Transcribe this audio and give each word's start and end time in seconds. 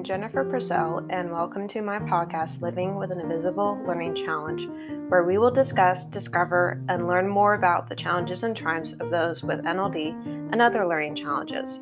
I'm 0.00 0.04
Jennifer 0.04 0.46
Purcell, 0.46 1.06
and 1.10 1.30
welcome 1.30 1.68
to 1.68 1.82
my 1.82 1.98
podcast, 1.98 2.62
Living 2.62 2.96
with 2.96 3.12
an 3.12 3.20
Invisible 3.20 3.78
Learning 3.86 4.14
Challenge, 4.14 4.66
where 5.10 5.24
we 5.24 5.36
will 5.36 5.50
discuss, 5.50 6.06
discover, 6.06 6.82
and 6.88 7.06
learn 7.06 7.28
more 7.28 7.52
about 7.52 7.86
the 7.86 7.94
challenges 7.94 8.42
and 8.42 8.56
triumphs 8.56 8.94
of 8.94 9.10
those 9.10 9.42
with 9.42 9.62
NLD 9.62 10.52
and 10.52 10.62
other 10.62 10.86
learning 10.86 11.16
challenges. 11.16 11.80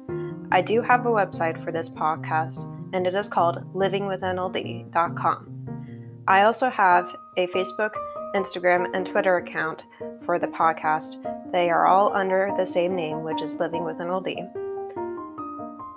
I 0.51 0.63
do 0.63 0.83
have 0.83 1.07
a 1.07 1.11
website 1.11 1.63
for 1.63 1.71
this 1.71 1.89
podcast, 1.89 2.59
and 2.93 3.07
it 3.07 3.15
is 3.15 3.29
called 3.29 3.73
livingwithnld.com. 3.73 6.25
I 6.27 6.43
also 6.43 6.71
have 6.71 7.15
a 7.37 7.47
Facebook, 7.47 7.93
Instagram, 8.35 8.89
and 8.95 9.07
Twitter 9.07 9.37
account 9.37 9.85
for 10.25 10.41
the 10.41 10.49
podcast. 10.49 11.23
They 11.53 11.71
are 11.71 11.87
all 11.87 12.17
under 12.17 12.53
the 12.59 12.67
same 12.67 12.97
name, 12.97 13.23
which 13.23 13.43
is 13.43 13.61
Living 13.61 13.85
with 13.85 13.99
NLD. 13.99 14.68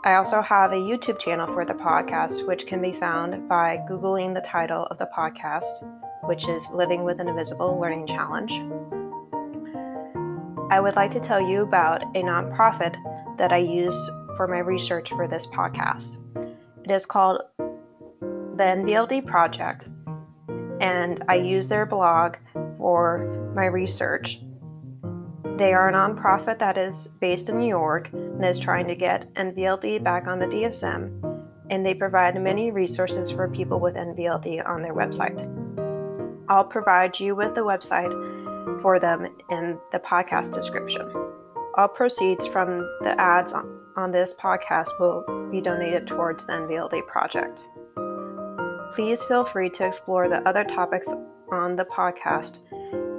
I 0.04 0.16
also 0.16 0.42
have 0.42 0.72
a 0.72 0.78
YouTube 0.78 1.20
channel 1.20 1.46
for 1.54 1.64
the 1.64 1.76
podcast, 1.76 2.48
which 2.48 2.66
can 2.66 2.82
be 2.82 2.92
found 2.92 3.48
by 3.48 3.78
Googling 3.88 4.34
the 4.34 4.42
title 4.42 4.86
of 4.86 4.98
the 4.98 5.08
podcast, 5.16 5.88
which 6.24 6.48
is 6.48 6.68
Living 6.72 7.04
with 7.04 7.20
an 7.20 7.28
Invisible 7.28 7.80
Learning 7.80 8.08
Challenge. 8.08 8.52
I 10.72 10.80
would 10.80 10.96
like 10.96 11.12
to 11.12 11.20
tell 11.20 11.40
you 11.40 11.62
about 11.62 12.02
a 12.16 12.24
nonprofit 12.24 12.96
that 13.38 13.54
I 13.54 13.58
use 13.58 14.10
for 14.38 14.48
my 14.48 14.58
research 14.58 15.10
for 15.10 15.28
this 15.28 15.46
podcast. 15.46 16.18
It 16.84 16.90
is 16.90 17.06
called 17.06 17.42
the 17.60 18.64
NVLD 18.64 19.28
Project, 19.28 19.88
and 20.80 21.24
I 21.28 21.36
use 21.36 21.68
their 21.68 21.86
blog 21.86 22.38
for 22.80 23.52
my 23.56 23.66
research 23.66 24.42
they 25.62 25.74
are 25.74 25.90
a 25.90 25.94
nonprofit 25.94 26.58
that 26.58 26.76
is 26.76 27.08
based 27.20 27.48
in 27.48 27.60
New 27.60 27.68
York 27.68 28.10
and 28.14 28.44
is 28.44 28.58
trying 28.58 28.88
to 28.88 28.96
get 28.96 29.32
NVLD 29.36 30.04
back 30.04 30.26
on 30.26 30.40
the 30.40 30.48
DSM, 30.48 31.12
and 31.70 31.86
they 31.86 31.94
provide 31.94 32.42
many 32.42 32.72
resources 32.72 33.30
for 33.30 33.48
people 33.48 33.80
with 33.80 33.94
NVLD 33.94 34.68
on 34.68 34.82
their 34.82 34.96
website. 34.96 35.38
I'll 36.50 36.64
provide 36.64 37.20
you 37.20 37.36
with 37.36 37.54
the 37.54 37.62
website 37.62 38.12
for 38.82 39.00
them 39.00 39.28
in 39.52 39.78
the 39.92 40.00
podcast 40.00 40.52
description. 40.52 41.08
All 41.78 41.88
proceeds 41.88 42.48
from 42.48 42.80
the 43.02 43.14
ads 43.22 43.54
on 43.54 44.12
this 44.12 44.34
podcast 44.34 44.88
will 45.00 45.24
be 45.52 45.62
donated 45.62 46.08
towards 46.08 46.44
the 46.48 46.54
NVLD 46.54 47.06
project. 47.06 47.64
Please 48.96 49.24
feel 49.26 49.46
free 49.46 49.70
to 49.70 49.86
explore 49.86 50.28
the 50.28 50.42
other 50.50 50.64
topics 50.64 51.14
on 51.52 51.76
the 51.76 51.86
podcast, 51.86 52.58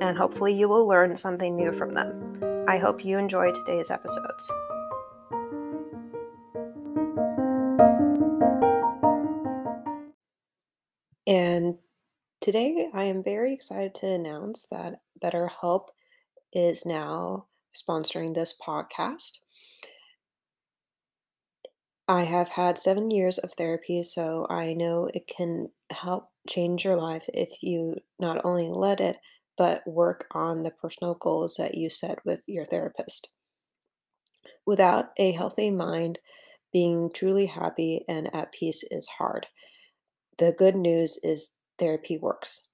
and 0.03 0.19
hopefully, 0.19 0.53
you 0.53 0.69
will 0.69 0.89
learn 0.89 1.17
something 1.17 1.55
new 1.55 1.71
from 1.71 1.95
them. 1.95 2.32
I 2.69 2.79
hope 2.79 3.05
you 3.05 3.19
enjoy 3.19 3.51
today's 3.53 3.91
episodes. 3.91 4.51
And 11.27 11.79
today 12.41 12.89
I 12.95 13.05
am 13.05 13.25
very 13.25 13.53
excited 13.53 13.97
to 13.97 14.07
announce 14.07 14.67
that 14.71 15.01
BetterHelp 15.23 15.89
is 16.53 16.87
now 16.87 17.47
sponsoring 17.75 18.35
this 18.35 18.55
podcast. 18.65 19.39
I 22.07 22.23
have 22.23 22.51
had 22.51 22.79
seven 22.79 23.11
years 23.11 23.39
of 23.39 23.53
therapy, 23.55 24.05
so 24.05 24.47
I 24.49 24.75
know 24.75 25.09
it 25.13 25.27
can 25.27 25.71
help 25.91 26.31
change 26.49 26.85
your 26.85 26.97
life 26.97 27.29
if 27.35 27.61
you 27.61 27.97
not 28.21 28.41
only 28.45 28.69
let 28.69 29.01
it, 29.01 29.17
but 29.57 29.83
work 29.87 30.27
on 30.33 30.63
the 30.63 30.71
personal 30.71 31.15
goals 31.15 31.57
that 31.59 31.75
you 31.75 31.91
set 31.91 32.19
with 32.25 32.41
your 32.47 32.65
therapist. 32.65 33.31
Without 34.67 35.07
a 35.19 35.33
healthy 35.33 35.71
mind, 35.71 36.19
being 36.73 37.11
truly 37.15 37.47
happy 37.47 38.05
and 38.09 38.35
at 38.35 38.53
peace 38.53 38.83
is 38.91 39.09
hard. 39.19 39.47
The 40.39 40.53
good 40.53 40.75
news 40.75 41.19
is 41.23 41.57
therapy 41.79 42.17
works. 42.17 42.69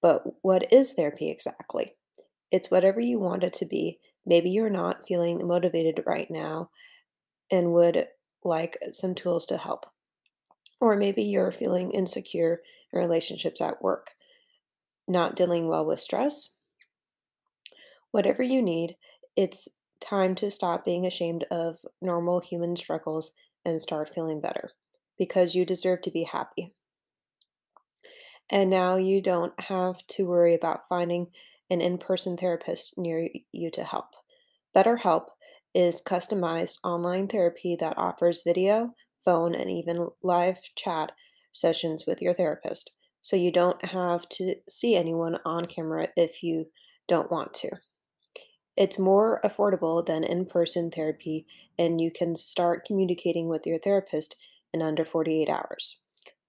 But 0.00 0.22
what 0.42 0.72
is 0.72 0.92
therapy 0.92 1.30
exactly? 1.30 1.90
It's 2.50 2.70
whatever 2.70 3.00
you 3.00 3.20
want 3.20 3.42
it 3.42 3.52
to 3.54 3.66
be. 3.66 3.98
Maybe 4.24 4.50
you're 4.50 4.70
not 4.70 5.06
feeling 5.06 5.46
motivated 5.46 6.02
right 6.06 6.30
now 6.30 6.70
and 7.50 7.72
would 7.72 8.06
like 8.44 8.78
some 8.92 9.14
tools 9.14 9.46
to 9.46 9.58
help. 9.58 9.86
Or 10.80 10.96
maybe 10.96 11.22
you're 11.22 11.52
feeling 11.52 11.90
insecure 11.92 12.60
in 12.92 12.98
relationships 12.98 13.60
at 13.60 13.82
work 13.82 14.12
not 15.08 15.36
dealing 15.36 15.68
well 15.68 15.86
with 15.86 16.00
stress, 16.00 16.50
whatever 18.10 18.42
you 18.42 18.62
need, 18.62 18.96
it's 19.36 19.68
time 20.00 20.34
to 20.34 20.50
stop 20.50 20.84
being 20.84 21.06
ashamed 21.06 21.44
of 21.50 21.78
normal 22.00 22.40
human 22.40 22.76
struggles 22.76 23.32
and 23.64 23.80
start 23.80 24.12
feeling 24.14 24.40
better 24.40 24.70
because 25.18 25.54
you 25.54 25.64
deserve 25.64 26.02
to 26.02 26.10
be 26.10 26.24
happy. 26.24 26.72
And 28.48 28.70
now 28.70 28.96
you 28.96 29.20
don't 29.20 29.58
have 29.60 30.06
to 30.08 30.26
worry 30.26 30.54
about 30.54 30.88
finding 30.88 31.28
an 31.68 31.80
in 31.80 31.98
person 31.98 32.36
therapist 32.36 32.96
near 32.96 33.28
you 33.52 33.70
to 33.72 33.84
help. 33.84 34.14
BetterHelp 34.74 35.26
is 35.74 36.02
customized 36.02 36.78
online 36.84 37.28
therapy 37.28 37.76
that 37.80 37.98
offers 37.98 38.42
video, 38.44 38.94
phone, 39.24 39.54
and 39.54 39.68
even 39.68 40.08
live 40.22 40.58
chat 40.76 41.12
sessions 41.52 42.04
with 42.06 42.22
your 42.22 42.32
therapist 42.32 42.92
so 43.26 43.34
you 43.34 43.50
don't 43.50 43.86
have 43.86 44.28
to 44.28 44.54
see 44.68 44.94
anyone 44.94 45.36
on 45.44 45.64
camera 45.64 46.06
if 46.16 46.44
you 46.44 46.66
don't 47.08 47.28
want 47.28 47.52
to. 47.52 47.68
It's 48.76 49.00
more 49.00 49.40
affordable 49.44 50.06
than 50.06 50.22
in 50.22 50.46
person 50.46 50.92
therapy, 50.92 51.44
and 51.76 52.00
you 52.00 52.12
can 52.12 52.36
start 52.36 52.84
communicating 52.86 53.48
with 53.48 53.66
your 53.66 53.80
therapist 53.80 54.36
in 54.72 54.80
under 54.80 55.04
48 55.04 55.48
hours. 55.48 56.02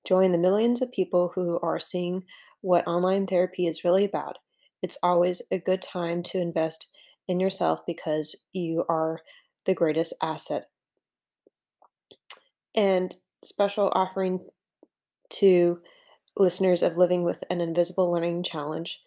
Join 0.06 0.32
the 0.32 0.38
millions 0.38 0.80
of 0.84 0.92
people 0.92 1.32
who 1.34 1.60
are 1.64 1.80
seeing 1.80 2.22
what 2.62 2.86
online 2.86 3.26
therapy 3.26 3.66
is 3.66 3.84
really 3.84 4.06
about. 4.06 4.38
It's 4.84 5.00
always 5.02 5.42
a 5.52 5.58
good 5.58 5.82
time 5.82 6.22
to 6.26 6.40
invest 6.40 6.90
in 7.28 7.40
yourself 7.40 7.88
because 7.88 8.36
you 8.52 8.86
are 8.88 9.22
the 9.66 9.74
greatest 9.74 10.14
asset. 10.22 10.70
And 12.76 13.16
special 13.44 13.92
offering 13.96 14.42
to 15.30 15.82
listeners 16.38 16.82
of 16.82 16.98
Living 16.98 17.24
with 17.24 17.44
an 17.50 17.62
Invisible 17.62 18.12
Learning 18.12 18.44
Challenge, 18.44 19.02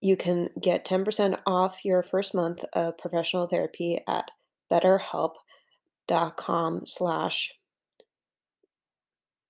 you 0.00 0.16
can 0.16 0.50
get 0.60 0.84
10% 0.86 1.38
off 1.46 1.84
your 1.84 2.02
first 2.02 2.34
month 2.34 2.64
of 2.72 2.98
professional 2.98 3.46
therapy 3.46 4.00
at 4.06 4.30
betterhelp.com 4.70 6.86
slash 6.86 7.54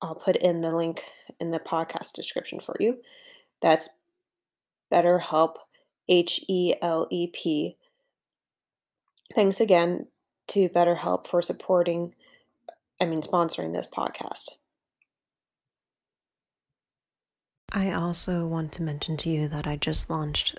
I'll 0.02 0.14
put 0.14 0.36
in 0.36 0.60
the 0.60 0.76
link 0.76 1.04
in 1.41 1.50
the 1.50 1.58
podcast 1.58 2.12
description 2.12 2.60
for 2.60 2.76
you. 2.78 2.98
That's 3.62 3.88
BetterHelp, 4.92 5.54
H 6.08 6.44
E 6.48 6.74
L 6.82 7.08
E 7.10 7.28
P. 7.28 7.78
Thanks 9.34 9.58
again 9.60 10.06
to 10.48 10.68
BetterHelp 10.68 11.26
for 11.26 11.41
supporting, 11.42 12.14
I 13.00 13.06
mean, 13.06 13.22
sponsoring 13.22 13.72
this 13.72 13.88
podcast. 13.88 14.50
I 17.72 17.91
also 17.91 18.47
want 18.47 18.72
to 18.72 18.82
mention 18.82 19.16
to 19.19 19.28
you 19.28 19.49
that 19.49 19.66
I 19.66 19.77
just 19.77 20.09
launched 20.09 20.59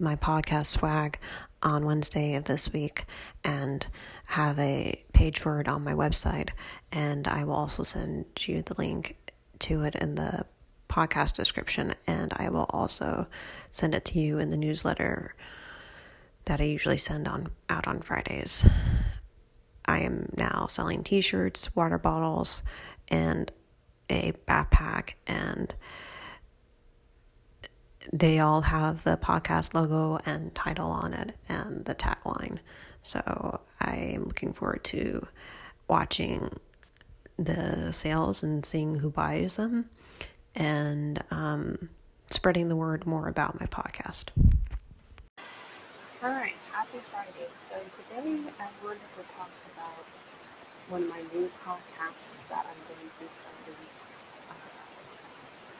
my 0.00 0.16
podcast 0.16 0.66
swag 0.66 1.18
on 1.62 1.86
Wednesday 1.86 2.34
of 2.34 2.44
this 2.44 2.72
week 2.72 3.04
and 3.44 3.86
have 4.26 4.58
a 4.58 5.02
page 5.12 5.38
for 5.38 5.60
it 5.60 5.68
on 5.68 5.84
my 5.84 5.94
website. 5.94 6.50
And 6.90 7.28
I 7.28 7.44
will 7.44 7.54
also 7.54 7.84
send 7.84 8.26
you 8.46 8.62
the 8.62 8.74
link 8.74 9.16
to 9.60 9.84
it 9.84 9.94
in 9.94 10.16
the 10.16 10.44
podcast 10.88 11.36
description. 11.36 11.94
And 12.06 12.32
I 12.34 12.48
will 12.48 12.66
also 12.70 13.28
send 13.70 13.94
it 13.94 14.04
to 14.06 14.18
you 14.18 14.38
in 14.40 14.50
the 14.50 14.56
newsletter 14.56 15.36
that 16.46 16.60
I 16.60 16.64
usually 16.64 16.98
send 16.98 17.28
on 17.28 17.48
out 17.70 17.86
on 17.86 18.02
Fridays. 18.02 18.66
I 19.86 20.00
am 20.00 20.30
now 20.36 20.66
selling 20.68 21.04
t-shirts, 21.04 21.74
water 21.76 21.98
bottles, 21.98 22.64
and 23.08 23.52
a 24.10 24.32
backpack 24.46 25.14
and 25.26 25.74
they 28.12 28.38
all 28.38 28.62
have 28.62 29.04
the 29.04 29.16
podcast 29.16 29.74
logo 29.74 30.18
and 30.26 30.54
title 30.54 30.90
on 30.90 31.14
it 31.14 31.34
and 31.48 31.84
the 31.84 31.94
tagline. 31.94 32.58
So 33.00 33.60
I'm 33.80 34.24
looking 34.24 34.52
forward 34.52 34.84
to 34.84 35.26
watching 35.88 36.58
the 37.38 37.92
sales 37.92 38.42
and 38.42 38.64
seeing 38.64 38.96
who 38.96 39.10
buys 39.10 39.56
them 39.56 39.90
and 40.54 41.22
um, 41.30 41.88
spreading 42.30 42.68
the 42.68 42.76
word 42.76 43.06
more 43.06 43.28
about 43.28 43.58
my 43.60 43.66
podcast. 43.66 44.28
All 46.22 46.30
right, 46.30 46.54
happy 46.72 46.98
Friday. 47.10 47.48
So 47.58 47.74
today 47.74 48.40
I 48.58 48.68
wanted 48.82 49.00
to 49.16 49.22
talk 49.36 49.50
about 49.74 50.04
one 50.88 51.02
of 51.02 51.08
my 51.08 51.20
new 51.34 51.50
podcasts 51.66 52.36
that 52.48 52.64
I'm 52.64 52.80
going 52.88 53.10
to 53.18 53.26
starting 53.34 53.63
uh, 53.63 53.63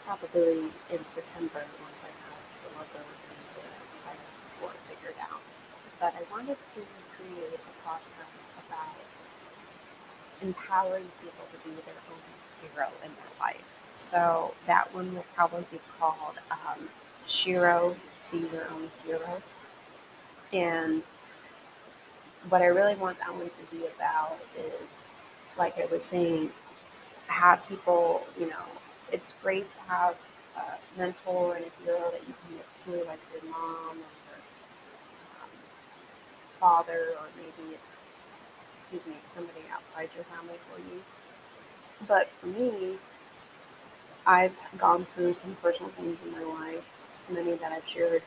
probably 0.05 0.71
in 0.91 1.05
September 1.07 1.65
once 1.81 2.01
I 2.05 2.13
have 2.13 2.41
the 2.63 2.69
logos 2.77 3.19
and 3.29 3.41
the 3.57 3.65
for 4.61 4.71
figured 4.89 5.17
out. 5.21 5.41
But 5.99 6.15
I 6.15 6.23
wanted 6.31 6.57
to 6.57 6.81
create 7.17 7.55
a 7.55 7.89
podcast 7.89 8.45
about 8.67 8.97
empowering 10.43 11.09
people 11.23 11.45
to 11.53 11.69
be 11.69 11.75
their 11.87 11.95
own 12.11 12.21
hero 12.61 12.89
in 13.05 13.11
their 13.11 13.33
life. 13.41 13.65
So 13.97 14.55
that 14.67 14.95
one 14.95 15.15
will 15.15 15.25
probably 15.35 15.65
be 15.71 15.81
called 15.99 16.39
um, 16.51 16.89
Shero, 17.27 17.97
Be 18.31 18.39
Your 18.53 18.69
Own 18.73 18.91
Hero. 19.07 19.43
And 20.53 21.03
what 22.49 22.61
I 22.61 22.67
really 22.67 22.95
want 22.97 23.19
that 23.21 23.35
one 23.35 23.49
to 23.49 23.77
be 23.77 23.87
about 23.87 24.39
is, 24.59 25.09
like 25.57 25.79
I 25.79 25.87
was 25.87 26.05
saying, 26.05 26.51
have 27.27 27.67
people, 27.69 28.27
you 28.39 28.51
know, 28.51 28.67
it's 29.15 29.33
great 29.43 29.71
to 29.71 29.79
have 29.87 30.17
a 30.57 30.99
mentor 30.99 31.55
and 31.55 31.65
a 31.65 31.85
hero 31.85 32.11
that 32.11 32.23
you 32.27 32.35
can 32.43 32.51
look 32.59 32.71
to, 32.85 33.09
like 33.09 33.21
your 33.33 33.51
mom 33.51 33.93
or 33.93 34.13
your 34.27 34.41
um, 35.41 35.51
father, 36.59 37.03
or 37.21 37.27
maybe 37.37 37.75
it's, 37.75 38.03
excuse 38.81 39.07
me, 39.07 39.15
somebody 39.27 39.61
outside 39.73 40.09
your 40.17 40.25
family 40.25 40.59
for 40.69 40.79
you. 40.81 41.01
But 42.09 42.29
for 42.41 42.49
me, 42.49 42.99
I've 44.27 44.57
gone 44.79 45.07
through 45.15 45.35
some 45.35 45.57
personal 45.63 45.91
things 45.93 46.19
in 46.25 46.33
my 46.33 46.43
life, 46.43 46.85
many 47.29 47.55
that 47.55 47.71
I've 47.71 47.87
shared 47.87 48.23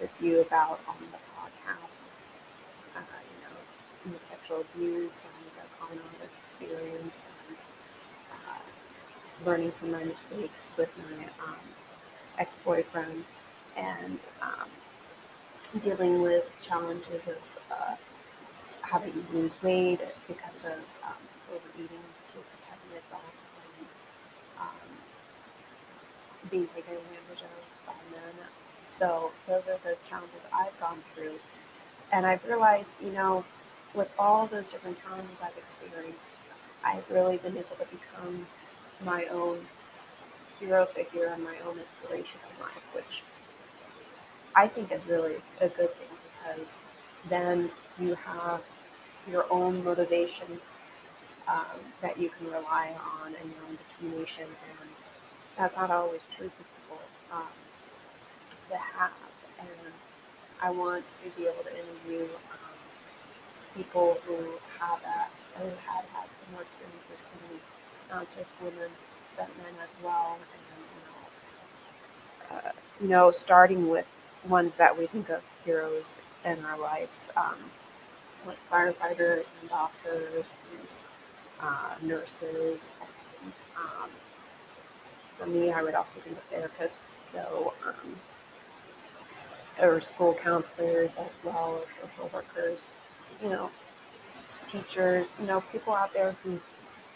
with 0.00 0.10
you 0.20 0.40
about 0.40 0.80
on 0.88 0.96
the 1.12 1.20
podcast. 1.36 2.00
Uh, 2.96 3.00
you 3.28 3.38
know, 3.44 4.16
the 4.16 4.24
sexual 4.24 4.64
abuse 4.74 5.24
and 5.28 5.44
the 5.56 5.66
con 5.78 5.98
artist 6.18 6.38
experience, 6.46 7.26
and 7.48 7.56
learning 9.44 9.72
from 9.72 9.92
my 9.92 10.04
mistakes 10.04 10.70
with 10.76 10.90
my 10.98 11.24
um, 11.44 11.56
ex-boyfriend, 12.38 13.24
and 13.76 14.18
um, 14.42 14.68
dealing 15.80 16.22
with 16.22 16.44
challenges 16.66 17.22
of 17.26 17.38
uh, 17.70 17.94
having 18.82 19.12
to 19.12 19.22
lose 19.32 19.62
weight 19.62 20.00
because 20.26 20.64
of 20.64 20.82
um, 21.04 21.22
overeating 21.48 22.04
to 22.26 22.32
protect 22.32 22.82
myself 22.92 23.22
from 23.54 24.66
um, 24.66 24.90
being 26.50 26.66
taken 26.68 26.94
advantage 26.94 27.42
of 27.42 27.86
by 27.86 27.92
men. 28.10 28.34
So 28.88 29.30
those 29.46 29.62
are 29.68 29.78
the 29.84 29.96
challenges 30.08 30.44
I've 30.52 30.78
gone 30.80 31.02
through. 31.14 31.38
And 32.12 32.26
I've 32.26 32.44
realized, 32.44 32.96
you 33.00 33.12
know, 33.12 33.44
with 33.94 34.10
all 34.18 34.46
those 34.46 34.66
different 34.66 35.00
challenges 35.02 35.38
I've 35.42 35.56
experienced, 35.56 36.30
I've 36.84 37.08
really 37.10 37.36
been 37.36 37.56
able 37.56 37.76
to 37.78 37.86
become 37.86 38.46
my 39.04 39.24
own 39.26 39.58
hero 40.58 40.86
figure 40.86 41.26
and 41.26 41.42
my 41.42 41.56
own 41.66 41.78
inspiration 41.78 42.40
in 42.54 42.62
life, 42.62 42.94
which 42.94 43.22
I 44.54 44.68
think 44.68 44.92
is 44.92 45.04
really 45.06 45.36
a 45.60 45.68
good 45.68 45.94
thing 45.94 46.08
because 46.44 46.82
then 47.28 47.70
you 47.98 48.14
have 48.14 48.62
your 49.30 49.46
own 49.50 49.84
motivation 49.84 50.60
um, 51.48 51.80
that 52.02 52.18
you 52.18 52.30
can 52.30 52.46
rely 52.46 52.94
on 53.22 53.34
and 53.40 53.52
your 53.52 53.64
own 53.68 53.78
determination 53.88 54.44
and 54.44 54.88
that's 55.56 55.76
not 55.76 55.90
always 55.90 56.26
true 56.34 56.48
for 56.48 56.64
people 56.64 57.02
um, 57.32 57.52
to 58.70 58.76
have. 58.76 59.12
And 59.58 59.92
I 60.62 60.70
want 60.70 61.04
to 61.22 61.30
be 61.36 61.46
able 61.46 61.64
to 61.64 61.70
interview 61.70 62.24
um, 62.24 62.76
people 63.76 64.16
who 64.26 64.36
have 64.78 65.02
that, 65.02 65.30
who 65.56 65.64
have 65.64 66.04
had 66.16 66.28
similar 66.32 66.64
experiences 66.64 67.26
to 67.28 67.52
me, 67.52 67.60
not 68.10 68.26
just 68.36 68.52
women, 68.60 68.90
but 69.36 69.48
men 69.58 69.74
as 69.84 69.94
well. 70.02 70.38
And, 70.40 70.76
you 72.50 72.56
know, 72.56 72.56
uh, 72.56 72.72
you 73.00 73.08
know, 73.08 73.30
starting 73.30 73.88
with 73.88 74.06
ones 74.48 74.76
that 74.76 74.98
we 74.98 75.06
think 75.06 75.28
of 75.28 75.42
heroes 75.64 76.20
in 76.44 76.64
our 76.64 76.78
lives, 76.78 77.30
um, 77.36 77.56
like 78.46 78.58
firefighters 78.70 79.48
and 79.60 79.70
doctors 79.70 80.52
and 80.72 80.88
uh, 81.60 81.94
nurses 82.02 82.92
and 83.00 83.10
um, 83.76 84.10
for 85.38 85.46
me, 85.46 85.72
I 85.72 85.82
would 85.82 85.94
also 85.94 86.20
be 86.20 86.30
a 86.32 86.54
therapist, 86.54 87.10
so 87.10 87.72
um, 87.86 88.16
or 89.80 90.00
school 90.02 90.34
counselors 90.34 91.16
as 91.16 91.34
well, 91.42 91.82
or 91.82 92.08
social 92.12 92.30
workers, 92.34 92.92
you 93.42 93.48
know, 93.48 93.70
teachers, 94.70 95.36
you 95.40 95.46
know, 95.46 95.62
people 95.72 95.94
out 95.94 96.12
there 96.12 96.36
who 96.42 96.60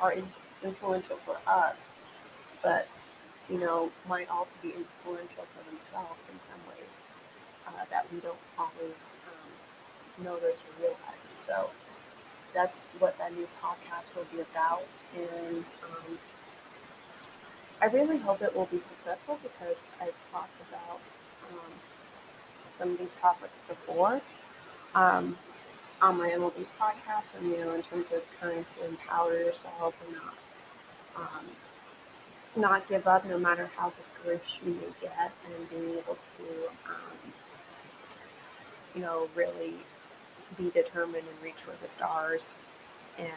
are 0.01 0.15
influential 0.65 1.17
for 1.25 1.37
us, 1.47 1.93
but 2.63 2.89
you 3.49 3.59
know, 3.59 3.91
might 4.09 4.29
also 4.31 4.55
be 4.63 4.69
influential 4.69 5.45
for 5.53 5.71
themselves 5.71 6.23
in 6.33 6.41
some 6.41 6.61
ways 6.69 7.05
uh, 7.69 7.85
that 7.91 8.07
we 8.13 8.21
don't 8.21 8.39
always 8.59 9.17
um, 9.29 10.25
notice 10.25 10.57
or 10.57 10.81
realize. 10.81 11.29
So 11.29 11.71
that's 12.55 12.85
what 12.99 13.19
that 13.19 13.35
new 13.35 13.49
podcast 13.63 14.15
will 14.17 14.27
be 14.33 14.41
about, 14.41 14.83
and 15.15 15.65
um, 15.85 16.19
I 17.83 17.87
really 17.87 18.17
hope 18.19 18.41
it 18.41 18.55
will 18.57 18.67
be 18.67 18.81
successful 18.81 19.39
because 19.43 19.77
I've 20.01 20.15
talked 20.33 20.59
about 20.71 21.01
um, 21.51 21.73
some 22.77 22.93
of 22.93 22.99
these 22.99 23.17
topics 23.17 23.61
before 23.69 24.23
um, 24.95 25.37
on 26.01 26.17
my 26.19 26.31
NLD 26.31 26.67
podcast, 26.81 27.37
and 27.39 27.51
you 27.51 27.59
know, 27.59 27.75
in 27.75 27.83
terms 27.83 28.11
of 28.13 28.23
trying 28.41 28.65
to 28.65 28.87
empower 28.89 29.35
yourself 29.35 29.95
and 30.07 30.17
not 30.17 30.35
um, 31.17 31.47
not 32.57 32.89
give 32.89 33.07
up, 33.07 33.25
no 33.27 33.39
matter 33.39 33.71
how 33.77 33.91
discouraged 33.91 34.59
you 34.65 34.73
may 34.75 34.93
get, 35.01 35.33
and 35.47 35.71
being 35.71 35.99
able 35.99 36.17
to, 36.37 36.69
um, 36.89 37.33
you 38.95 39.01
know, 39.01 39.29
really 39.35 39.75
be 40.57 40.71
determined 40.71 41.25
and 41.29 41.43
reach 41.43 41.61
for 41.65 41.75
the 41.83 41.91
stars, 41.91 42.55
and 43.19 43.29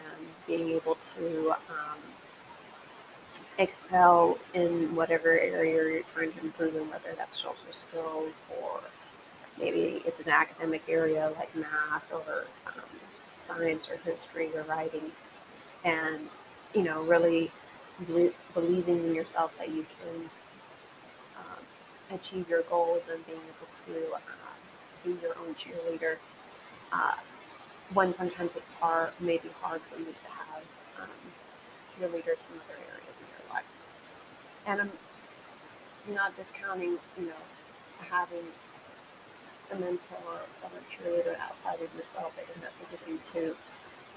being 0.45 0.69
able 0.69 0.97
to 1.17 1.51
um, 1.69 1.99
excel 3.57 4.37
in 4.53 4.95
whatever 4.95 5.29
area 5.39 5.73
you're 5.73 6.01
trying 6.13 6.31
to 6.33 6.39
improve 6.41 6.75
in, 6.75 6.89
whether 6.89 7.13
that's 7.17 7.37
social 7.37 7.71
skills 7.71 8.35
or 8.61 8.81
maybe 9.59 10.01
it's 10.05 10.19
an 10.19 10.29
academic 10.29 10.83
area 10.87 11.31
like 11.37 11.53
math 11.55 12.05
or 12.11 12.45
um, 12.67 12.83
science 13.37 13.89
or 13.89 13.97
history 13.97 14.49
or 14.55 14.63
writing. 14.63 15.11
And, 15.83 16.29
you 16.75 16.83
know, 16.83 17.01
really 17.03 17.51
believing 18.53 19.05
in 19.05 19.15
yourself 19.15 19.57
that 19.57 19.69
you 19.69 19.85
can 19.99 20.29
um, 21.37 21.63
achieve 22.11 22.47
your 22.49 22.61
goals 22.63 23.03
and 23.11 23.25
being 23.25 23.39
able 23.39 23.67
to 23.87 24.15
uh, 24.15 24.19
be 25.03 25.17
your 25.21 25.35
own 25.39 25.55
cheerleader. 25.55 26.17
Uh, 26.91 27.15
when 27.93 28.13
sometimes 28.13 28.51
it's 28.55 28.71
hard, 28.73 29.11
maybe 29.19 29.49
hard 29.61 29.81
for 29.89 29.97
you 29.99 30.05
to 30.05 30.29
have 30.29 30.63
um, 31.01 31.09
cheerleaders 31.95 32.37
from 32.37 32.59
other 32.65 32.79
areas 32.91 33.15
of 33.21 33.27
your 33.31 33.53
life. 33.53 33.65
and 34.65 34.81
I'm 34.81 34.91
not 36.13 36.35
discounting, 36.37 36.97
you 37.17 37.25
know, 37.25 37.43
having 38.09 38.45
a 39.71 39.75
mentor 39.75 40.17
or 40.63 40.69
a 40.69 40.81
cheerleader 40.93 41.37
outside 41.39 41.81
of 41.81 41.93
yourself. 41.95 42.33
I 42.37 42.43
think 42.43 42.61
that's 42.61 42.79
a 42.81 42.89
good 42.91 42.99
thing 43.01 43.19
too. 43.33 43.55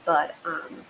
But 0.05 0.35
um, 0.45 0.85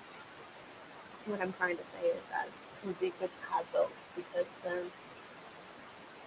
what 1.26 1.40
I'm 1.40 1.52
trying 1.52 1.76
to 1.76 1.84
say 1.84 1.98
is 1.98 2.22
that 2.30 2.48
would 2.84 3.00
be 3.00 3.12
good 3.20 3.30
to 3.30 3.54
have 3.54 3.70
both 3.72 3.92
because 4.16 4.46
then 4.64 4.90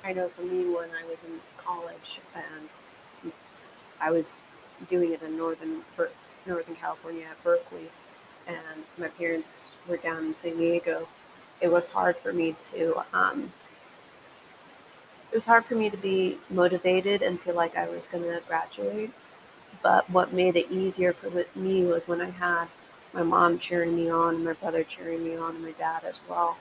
I 0.03 0.13
know 0.13 0.29
for 0.29 0.41
me 0.43 0.65
when 0.65 0.89
I 0.91 1.09
was 1.09 1.23
in 1.23 1.39
college 1.57 2.19
and 2.35 2.69
I 3.99 4.11
was 4.11 4.33
doing 4.87 5.13
it 5.13 5.21
in 5.21 5.37
northern 5.37 5.83
Northern 6.45 6.75
California 6.75 7.25
at 7.31 7.41
Berkeley, 7.43 7.89
and 8.47 8.83
my 8.97 9.07
parents 9.07 9.71
were 9.87 9.97
down 9.97 10.25
in 10.25 10.35
San 10.35 10.57
Diego 10.57 11.07
it 11.61 11.71
was 11.71 11.87
hard 11.87 12.17
for 12.17 12.33
me 12.33 12.55
to 12.73 13.01
um, 13.13 13.51
it 15.31 15.35
was 15.35 15.45
hard 15.45 15.65
for 15.65 15.75
me 15.75 15.89
to 15.89 15.97
be 15.97 16.37
motivated 16.49 17.21
and 17.21 17.39
feel 17.41 17.55
like 17.55 17.75
I 17.75 17.87
was 17.89 18.05
going 18.07 18.23
to 18.23 18.41
graduate. 18.47 19.11
But 19.81 20.09
what 20.09 20.33
made 20.33 20.55
it 20.55 20.71
easier 20.71 21.13
for 21.13 21.29
me 21.55 21.85
was 21.85 22.07
when 22.07 22.21
I 22.21 22.29
had 22.31 22.67
my 23.13 23.23
mom 23.23 23.59
cheering 23.59 23.95
me 23.95 24.09
on, 24.09 24.43
my 24.43 24.53
brother 24.53 24.83
cheering 24.83 25.23
me 25.23 25.35
on, 25.35 25.55
and 25.55 25.63
my 25.63 25.71
dad 25.71 26.03
as 26.03 26.19
well. 26.27 26.57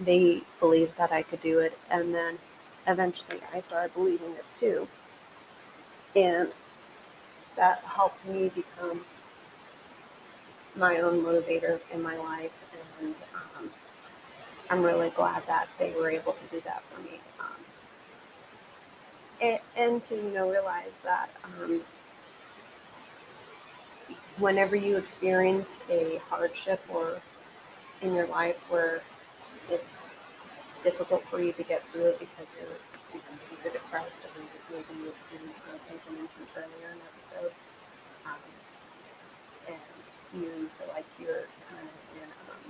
They 0.00 0.42
believed 0.60 0.96
that 0.98 1.12
I 1.12 1.22
could 1.22 1.42
do 1.42 1.60
it, 1.60 1.78
and 1.90 2.14
then 2.14 2.38
eventually 2.86 3.40
I 3.52 3.60
started 3.60 3.94
believing 3.94 4.32
it 4.32 4.44
too. 4.52 4.88
And 6.16 6.48
that 7.56 7.80
helped 7.80 8.26
me 8.26 8.50
become 8.54 9.04
my 10.74 10.98
own 10.98 11.22
motivator 11.22 11.80
in 11.92 12.02
my 12.02 12.16
life 12.16 12.52
and 13.02 13.14
um, 13.58 13.70
I'm 14.70 14.82
really 14.82 15.10
glad 15.10 15.46
that 15.46 15.68
they 15.78 15.92
were 15.92 16.10
able 16.10 16.32
to 16.32 16.46
do 16.50 16.60
that 16.64 16.82
for 16.90 17.00
me. 17.02 17.20
Um, 17.40 17.46
and, 19.40 19.58
and, 19.76 20.02
to 20.04 20.14
you 20.14 20.30
know 20.30 20.50
realize 20.50 20.92
that 21.04 21.30
um, 21.44 21.82
whenever 24.38 24.76
you 24.76 24.96
experience 24.96 25.80
a 25.90 26.20
hardship 26.28 26.80
or 26.92 27.20
in 28.00 28.14
your 28.14 28.26
life 28.26 28.58
where 28.68 29.02
it's 29.70 30.12
difficult 30.82 31.22
for 31.24 31.40
you 31.40 31.52
to 31.52 31.62
get 31.62 31.86
through 31.88 32.06
it 32.06 32.18
because 32.18 32.46
you're 32.58 32.76
you're 33.62 33.72
depressed 33.72 34.22
or 34.24 34.42
maybe 34.70 34.84
you 35.04 35.12
experience 35.12 35.60
some 35.62 35.78
things 35.86 36.02
I 36.08 36.12
mentioned 36.12 36.48
earlier 36.56 36.90
in 36.90 36.98
the 36.98 37.08
episode. 37.14 37.52
Um, 38.26 38.42
and 39.68 39.94
you 40.34 40.70
feel 40.78 40.88
like 40.94 41.06
you're 41.20 41.46
kind 41.70 41.86
of 41.86 41.96
in 42.18 42.28
um, 42.50 42.64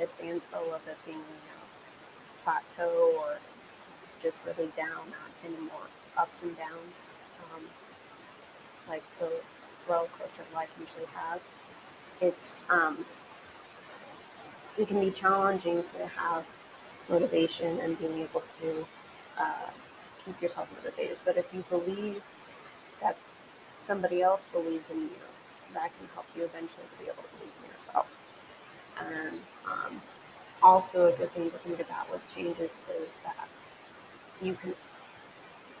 a 0.00 0.06
standstill 0.06 0.72
of 0.72 0.80
it 0.88 0.96
being, 1.04 1.18
you 1.18 1.44
know, 1.52 1.62
plateau 2.44 3.12
or 3.18 3.36
just 4.22 4.46
really 4.46 4.70
down, 4.76 5.10
not 5.12 5.30
any 5.44 5.60
more 5.68 5.86
ups 6.16 6.42
and 6.42 6.56
downs, 6.56 7.02
um, 7.52 7.62
like 8.88 9.02
the 9.18 9.30
roller 9.88 10.08
coaster 10.18 10.42
of 10.42 10.54
life 10.54 10.68
usually 10.78 11.06
has. 11.14 11.52
It's 12.20 12.60
um, 12.70 13.04
it 14.78 14.88
can 14.88 15.00
be 15.00 15.10
challenging 15.10 15.82
to 15.82 16.06
have 16.06 16.44
motivation 17.08 17.78
and 17.80 17.98
being 17.98 18.18
able 18.18 18.42
to 18.60 18.86
uh, 19.38 19.70
keep 20.24 20.40
yourself 20.42 20.68
motivated. 20.76 21.18
But 21.24 21.36
if 21.36 21.52
you 21.54 21.64
believe 21.70 22.22
that 23.00 23.16
somebody 23.80 24.22
else 24.22 24.46
believes 24.52 24.90
in 24.90 25.00
you, 25.00 25.26
that 25.74 25.90
can 25.98 26.08
help 26.14 26.26
you 26.36 26.44
eventually 26.44 26.84
to 26.92 27.04
be 27.04 27.10
able 27.10 27.22
to 27.22 27.28
believe 27.38 27.52
in 27.64 27.74
yourself. 27.74 28.06
And 28.98 29.40
um, 29.66 30.00
also 30.62 31.12
a 31.12 31.16
good 31.16 31.30
thing 31.32 31.50
to 31.50 31.58
think 31.58 31.80
about 31.80 32.10
with 32.10 32.22
changes 32.34 32.78
is 33.00 33.16
that 33.24 33.48
you 34.42 34.54
can 34.54 34.74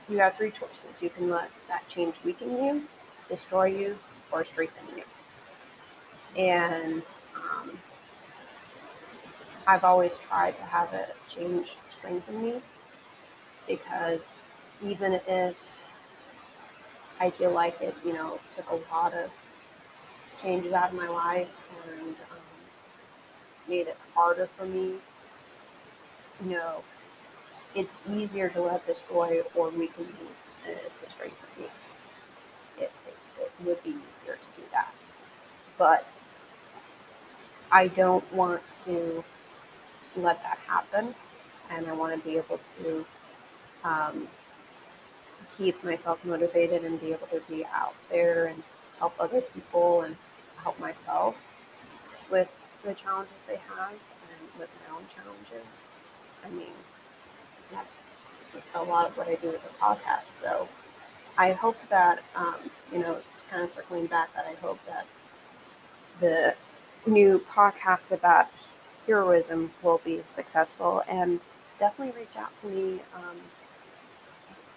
you 0.08 0.18
have 0.18 0.36
three 0.36 0.50
choices. 0.50 1.00
You 1.00 1.10
can 1.10 1.30
let 1.30 1.50
that 1.68 1.88
change 1.88 2.14
weaken 2.24 2.50
you, 2.50 2.82
destroy 3.28 3.66
you, 3.66 3.98
or 4.32 4.44
strengthen 4.44 4.84
you. 4.96 5.02
And 6.36 7.02
um, 7.34 7.78
I've 9.66 9.84
always 9.84 10.18
tried 10.18 10.56
to 10.58 10.62
have 10.62 10.92
it 10.92 11.16
change 11.28 11.76
strengthen 11.90 12.42
me 12.42 12.62
because 13.66 14.44
even 14.84 15.14
if 15.26 15.56
I 17.18 17.30
feel 17.30 17.50
like 17.50 17.80
it, 17.80 17.94
you 18.04 18.12
know, 18.12 18.38
took 18.54 18.70
a 18.70 18.94
lot 18.94 19.14
of 19.14 19.30
changes 20.42 20.72
out 20.72 20.90
of 20.90 20.94
my 20.94 21.08
life 21.08 21.48
and 21.88 22.10
um, 22.10 22.42
made 23.68 23.86
it 23.88 23.96
harder 24.14 24.48
for 24.56 24.66
me, 24.66 24.94
you 26.44 26.50
know, 26.50 26.82
it's 27.74 28.00
easier 28.10 28.48
to 28.50 28.60
let 28.60 28.86
destroy 28.86 29.40
or 29.54 29.70
weaken 29.70 30.06
me 30.06 30.28
than 30.64 30.76
it 30.76 30.82
is 30.86 30.98
to 31.00 31.10
strengthen 31.10 31.62
me. 31.62 31.68
Would 33.64 33.82
be 33.82 33.90
easier 33.90 34.34
to 34.34 34.60
do 34.60 34.66
that. 34.72 34.92
But 35.78 36.06
I 37.72 37.88
don't 37.88 38.30
want 38.32 38.62
to 38.84 39.24
let 40.16 40.42
that 40.42 40.58
happen. 40.66 41.14
And 41.70 41.86
I 41.86 41.92
want 41.92 42.12
to 42.14 42.28
be 42.28 42.36
able 42.36 42.60
to 42.82 43.06
um, 43.82 44.28
keep 45.56 45.82
myself 45.82 46.24
motivated 46.24 46.84
and 46.84 47.00
be 47.00 47.12
able 47.12 47.26
to 47.28 47.40
be 47.48 47.64
out 47.74 47.94
there 48.10 48.46
and 48.46 48.62
help 48.98 49.14
other 49.18 49.40
people 49.40 50.02
and 50.02 50.16
help 50.62 50.78
myself 50.78 51.36
with 52.30 52.52
the 52.84 52.94
challenges 52.94 53.44
they 53.46 53.56
have 53.56 53.90
and 53.90 54.58
with 54.58 54.68
my 54.86 54.96
own 54.96 55.04
challenges. 55.14 55.84
I 56.44 56.50
mean, 56.50 56.74
that's 57.72 58.02
a 58.74 58.82
lot 58.82 59.08
of 59.08 59.16
what 59.16 59.28
I 59.28 59.34
do 59.36 59.48
with 59.48 59.62
the 59.62 59.70
podcast. 59.80 60.40
So 60.40 60.68
I 61.38 61.52
hope 61.52 61.76
that, 61.90 62.22
um, 62.34 62.54
you 62.90 62.98
know, 62.98 63.12
it's 63.14 63.40
kind 63.50 63.62
of 63.62 63.68
circling 63.68 64.06
back 64.06 64.34
that 64.34 64.46
I 64.46 64.54
hope 64.54 64.78
that 64.86 65.06
the 66.18 66.54
new 67.06 67.44
podcast 67.52 68.10
about 68.10 68.48
heroism 69.06 69.70
will 69.82 70.00
be 70.02 70.22
successful 70.26 71.02
and 71.06 71.40
definitely 71.78 72.18
reach 72.18 72.34
out 72.38 72.58
to 72.62 72.66
me 72.68 73.00
um, 73.14 73.36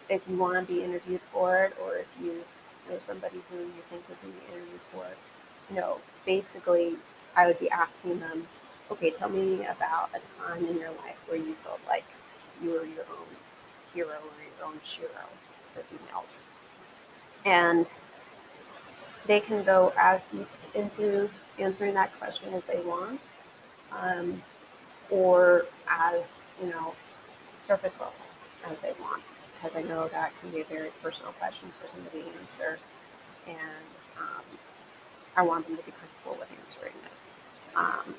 if 0.10 0.22
you 0.28 0.36
want 0.36 0.68
to 0.68 0.74
be 0.74 0.84
interviewed 0.84 1.22
for 1.32 1.63
it 1.63 1.74
or 1.82 1.96
if 1.96 2.08
you 2.22 2.44
know 2.89 2.98
somebody 3.01 3.38
who 3.50 3.58
you 3.60 3.82
think 3.89 4.04
would 4.10 4.22
be 4.22 4.38
interviewed 4.51 4.82
for 4.92 5.06
it. 5.06 5.18
You 5.70 5.78
know, 5.78 6.00
basically, 6.25 6.96
I 7.38 7.48
would 7.48 7.60
be 7.60 7.70
asking 7.70 8.20
them, 8.20 8.48
okay, 8.92 9.12
tell 9.12 9.30
me 9.30 9.63
about 9.66 10.10
a 10.13 10.20
time 10.42 10.66
in 10.66 10.78
your 10.78 10.89
life 10.89 11.18
where 11.28 11.38
you 11.38 11.54
felt 11.63 11.80
like 11.88 12.06
you 12.62 12.72
were 12.72 12.86
your 12.86 13.06
own 13.18 13.28
hero 13.94 14.10
or 14.10 14.44
your 14.44 14.68
own 14.68 14.80
shero 14.84 15.25
for 15.79 15.98
females. 15.98 16.43
And 17.45 17.86
they 19.25 19.39
can 19.39 19.63
go 19.63 19.93
as 19.98 20.24
deep 20.25 20.48
into 20.74 21.29
answering 21.57 21.93
that 21.93 22.17
question 22.19 22.53
as 22.53 22.65
they 22.65 22.79
want, 22.81 23.19
um, 23.91 24.41
or 25.09 25.65
as, 25.89 26.43
you 26.62 26.69
know, 26.69 26.95
surface 27.62 28.00
level 28.00 28.13
as 28.69 28.79
they 28.79 28.93
want, 29.00 29.21
because 29.55 29.75
I 29.75 29.83
know 29.83 30.07
that 30.07 30.31
can 30.39 30.50
be 30.51 30.62
a 30.62 30.63
very 30.65 30.89
personal 31.01 31.31
question 31.33 31.69
for 31.81 31.89
somebody 31.89 32.21
to 32.21 32.39
answer, 32.39 32.79
and 33.48 33.57
um, 34.17 34.43
I 35.36 35.41
want 35.41 35.67
them 35.67 35.77
to 35.77 35.83
be 35.83 35.91
comfortable 35.91 36.38
with 36.39 36.50
answering 36.63 36.93
it. 36.93 37.77
Um, 37.77 38.15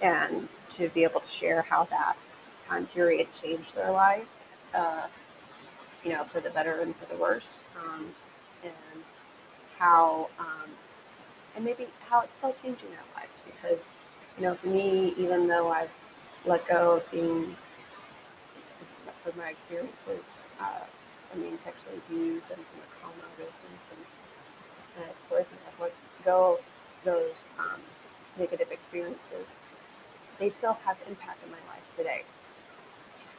and 0.00 0.48
to 0.70 0.88
be 0.88 1.04
able 1.04 1.20
to 1.20 1.28
share 1.28 1.62
how 1.62 1.84
that 1.84 2.16
time 2.68 2.86
period 2.86 3.28
changed 3.32 3.74
their 3.76 3.90
life, 3.92 4.26
uh, 4.74 5.06
you 6.04 6.12
know, 6.12 6.24
for 6.24 6.40
the 6.40 6.50
better 6.50 6.80
and 6.80 6.94
for 6.96 7.06
the 7.06 7.20
worse, 7.20 7.60
um, 7.80 8.06
and 8.64 9.02
how, 9.78 10.28
um, 10.38 10.70
and 11.56 11.64
maybe 11.64 11.86
how 12.08 12.20
it's 12.22 12.36
still 12.36 12.54
changing 12.62 12.90
their 12.90 13.06
lives. 13.16 13.40
Because, 13.44 13.90
you 14.36 14.44
know, 14.44 14.54
for 14.54 14.68
me, 14.68 15.14
even 15.16 15.46
though 15.46 15.70
I've 15.70 15.90
let 16.44 16.66
go 16.66 16.96
of 16.96 17.10
being, 17.10 17.56
of 19.26 19.36
my 19.36 19.50
experiences, 19.50 20.44
uh, 20.60 20.84
I 21.32 21.36
mean, 21.36 21.58
sexually 21.58 21.98
abused 22.06 22.50
and 22.50 22.60
from 22.60 22.80
a 22.80 23.00
trauma 23.00 23.22
artist 23.38 23.60
and 23.68 23.78
from 23.88 25.02
an 25.02 25.08
ex-boyfriend, 25.08 25.62
I've 25.68 25.80
let 25.80 25.94
go 26.24 26.58
those 27.04 27.46
um, 27.58 27.80
negative 28.38 28.70
experiences. 28.70 29.56
They 30.38 30.50
still 30.50 30.78
have 30.84 30.96
impact 31.08 31.44
in 31.44 31.50
my 31.50 31.58
life 31.68 31.84
today 31.96 32.22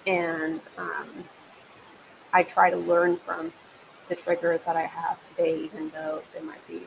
and 0.06 0.62
um, 0.78 1.26
I 2.34 2.44
try 2.44 2.72
to 2.72 2.78
learn 2.78 3.18
from 3.18 3.54
the 4.10 4.16
triggers 4.16 4.64
that 4.66 4.76
I 4.76 4.84
have 4.84 5.18
today, 5.30 5.56
even 5.58 5.90
though 5.92 6.24
they 6.34 6.42
might 6.42 6.68
be, 6.68 6.82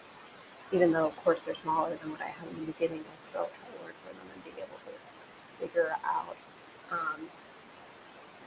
even 0.72 0.92
though 0.92 1.06
of 1.06 1.16
course 1.24 1.42
they're 1.42 1.54
smaller 1.54 1.94
than 1.96 2.10
what 2.10 2.20
I 2.20 2.28
had 2.28 2.48
in 2.48 2.66
the 2.66 2.72
beginning. 2.72 3.00
I 3.00 3.22
still 3.22 3.44
try 3.48 3.78
to 3.78 3.84
learn 3.84 3.94
from 4.04 4.18
them 4.18 4.26
and 4.34 4.44
be 4.44 4.50
able 4.60 4.78
to 4.84 5.66
figure 5.66 5.96
out 6.04 6.36
um, 6.90 7.28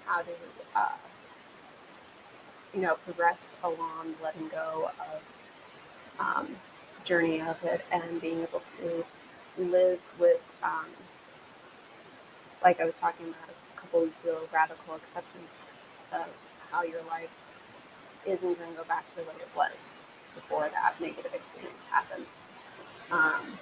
how 0.05 0.21
to, 0.21 0.31
uh, 0.75 0.89
you 2.73 2.81
know, 2.81 2.95
progress 3.05 3.49
along 3.63 4.15
letting 4.21 4.49
go 4.49 4.91
of 4.99 5.21
um, 6.19 6.55
journey 7.05 7.41
of 7.41 7.63
it 7.63 7.81
and 7.91 8.21
being 8.21 8.41
able 8.41 8.61
to 8.77 9.05
live 9.57 9.99
with, 10.19 10.41
um, 10.63 10.87
like 12.61 12.79
I 12.81 12.85
was 12.85 12.95
talking 12.95 13.27
about 13.27 13.49
a 13.75 13.79
couple 13.79 14.01
weeks 14.01 14.21
ago, 14.23 14.41
radical 14.53 14.95
acceptance 14.95 15.69
of 16.11 16.27
how 16.71 16.83
your 16.83 17.03
life 17.03 17.29
isn't 18.25 18.57
going 18.57 18.71
to 18.71 18.77
go 18.77 18.83
back 18.83 19.09
to 19.11 19.15
the 19.17 19.23
way 19.23 19.35
it 19.39 19.49
was 19.55 20.01
before 20.35 20.69
that 20.69 20.99
negative 21.01 21.33
experience 21.33 21.85
happened. 21.85 22.25
Um, 23.11 23.57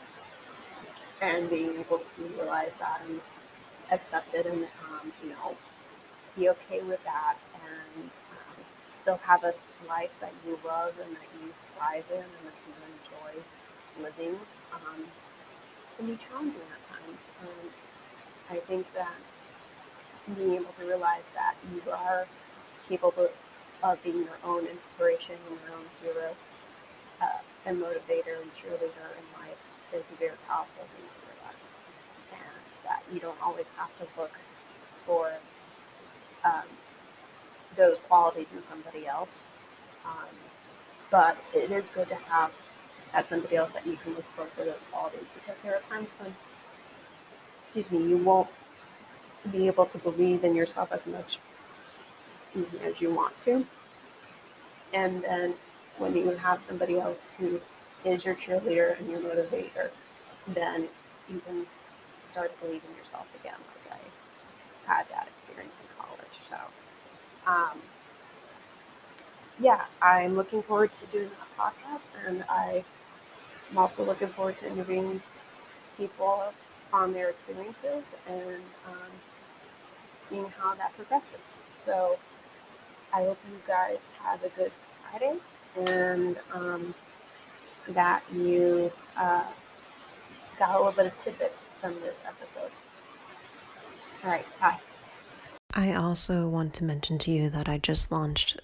and 1.21 1.49
being 1.49 1.79
able 1.79 1.99
to 1.99 2.21
realize 2.37 2.77
that 2.77 3.01
and 3.07 3.21
accept 3.91 4.33
it 4.33 4.45
and, 4.45 4.63
um, 4.63 5.11
you 5.23 5.29
know, 5.29 5.55
be 6.37 6.49
okay 6.49 6.81
with 6.81 7.03
that 7.03 7.37
and 7.55 8.09
um, 8.31 8.63
still 8.91 9.19
have 9.23 9.43
a 9.43 9.53
life 9.87 10.11
that 10.21 10.33
you 10.45 10.59
love 10.65 10.93
and 11.03 11.15
that 11.15 11.25
you 11.41 11.51
thrive 11.75 12.03
in 12.11 12.17
and 12.17 12.43
that 12.45 12.57
you 12.67 12.73
enjoy 12.93 13.41
living 14.03 14.39
um, 14.73 15.03
can 15.97 16.05
be 16.07 16.17
challenging 16.29 16.61
at 16.61 16.97
times. 16.97 17.25
And 17.41 17.71
I 18.57 18.61
think 18.61 18.93
that 18.93 19.15
being 20.35 20.55
able 20.55 20.73
to 20.79 20.85
realize 20.85 21.31
that 21.31 21.55
you 21.73 21.81
are 21.91 22.27
capable 22.87 23.29
of 23.83 24.03
being 24.03 24.23
your 24.23 24.37
own 24.43 24.65
inspiration 24.65 25.35
and 25.49 25.57
your 25.65 25.77
own 25.77 25.85
hero 26.01 26.35
uh, 27.21 27.39
and 27.65 27.79
motivator 27.79 28.41
and 28.41 28.51
cheerleader 28.55 29.09
in 29.17 29.25
life 29.39 29.57
is 29.93 30.03
a 30.13 30.17
very 30.19 30.37
powerful 30.47 30.85
thing 30.95 31.05
to 31.05 31.19
realize. 31.27 31.75
And 32.31 32.63
that 32.85 33.03
you 33.13 33.19
don't 33.19 33.37
always 33.41 33.67
have 33.77 33.89
to 33.99 34.19
look 34.19 34.31
for 35.05 35.31
um, 36.43 36.65
those 37.75 37.97
qualities 38.07 38.47
in 38.55 38.63
somebody 38.63 39.07
else. 39.07 39.45
Um, 40.05 40.35
but 41.11 41.37
it 41.53 41.71
is 41.71 41.89
good 41.89 42.09
to 42.09 42.15
have 42.15 42.51
that 43.13 43.29
somebody 43.29 43.55
else 43.55 43.73
that 43.73 43.85
you 43.85 43.95
can 43.97 44.13
look 44.15 44.25
for 44.35 44.45
for 44.47 44.65
those 44.65 44.75
qualities 44.91 45.27
because 45.33 45.61
there 45.61 45.75
are 45.75 45.81
times 45.89 46.09
when, 46.19 46.35
excuse 47.65 47.91
me, 47.91 48.09
you 48.09 48.17
won't 48.17 48.49
be 49.51 49.67
able 49.67 49.85
to 49.85 49.97
believe 49.99 50.43
in 50.43 50.55
yourself 50.55 50.91
as 50.91 51.07
much 51.07 51.39
as 52.83 52.99
you 53.01 53.13
want 53.13 53.37
to. 53.39 53.65
And 54.93 55.21
then 55.23 55.55
when 55.97 56.15
you 56.15 56.29
have 56.31 56.61
somebody 56.61 56.99
else 56.99 57.27
who 57.37 57.59
is 58.05 58.23
your 58.25 58.35
cheerleader 58.35 58.97
and 58.99 59.09
your 59.09 59.19
motivator, 59.19 59.89
then 60.47 60.87
you 61.29 61.41
can 61.45 61.65
start 62.27 62.57
believing 62.59 62.89
yourself 62.97 63.27
again, 63.39 63.55
like 63.85 63.99
I 64.87 64.93
had 64.93 65.09
that 65.09 65.27
experience 65.27 65.79
in 65.79 66.03
college. 66.03 66.39
So, 66.49 67.51
um, 67.51 67.81
yeah, 69.59 69.85
I'm 70.01 70.35
looking 70.35 70.61
forward 70.61 70.93
to 70.93 71.05
doing 71.07 71.29
that 71.29 71.73
podcast, 71.73 72.07
and 72.27 72.43
I 72.49 72.83
I'm 73.71 73.77
also 73.77 74.05
looking 74.05 74.29
forward 74.29 74.57
to 74.57 74.67
interviewing 74.67 75.21
people 75.97 76.53
on 76.93 77.13
their 77.13 77.29
experiences 77.29 78.13
and 78.27 78.61
um, 78.87 79.11
seeing 80.19 80.45
how 80.57 80.75
that 80.75 80.95
progresses. 80.95 81.61
So 81.77 82.17
I 83.13 83.23
hope 83.23 83.37
you 83.49 83.59
guys 83.67 84.09
have 84.21 84.43
a 84.43 84.49
good 84.49 84.71
Friday 85.09 85.37
and 85.75 86.37
um, 86.53 86.93
that 87.89 88.23
you 88.33 88.91
uh, 89.15 89.43
got 90.59 90.75
a 90.75 90.77
little 90.77 90.91
bit 90.91 91.05
of 91.07 91.23
tidbit 91.23 91.55
from 91.81 91.93
this 92.01 92.21
episode. 92.27 92.71
All 94.23 94.31
right, 94.31 94.45
bye. 94.59 94.79
I 95.73 95.93
also 95.93 96.49
want 96.49 96.73
to 96.75 96.83
mention 96.83 97.19
to 97.19 97.31
you 97.31 97.49
that 97.49 97.69
I 97.69 97.77
just 97.77 98.11
launched 98.11 98.59